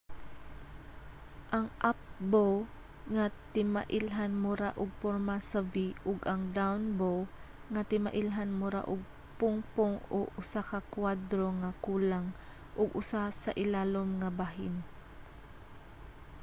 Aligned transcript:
ang 1.57 1.67
up 1.89 1.99
bow 2.31 2.51
nga 3.15 3.25
timailhan 3.53 4.33
mura 4.43 4.69
og 4.81 4.89
porma 5.01 5.35
sa 5.51 5.59
v 5.73 5.75
ug 6.09 6.17
ang 6.31 6.41
down 6.59 6.81
bow 6.99 7.17
nga 7.73 7.81
timailhan 7.91 8.49
mura 8.59 8.81
og 8.93 9.01
pungpong 9.39 9.95
o 10.17 10.19
usa 10.41 10.61
ka 10.71 10.79
kuwadro 10.93 11.47
nga 11.61 11.71
kulang 11.85 12.27
og 12.81 12.87
usa 13.01 13.21
sa 13.41 13.51
ilalom 13.63 14.09
nga 14.21 14.29
bahin 14.39 14.75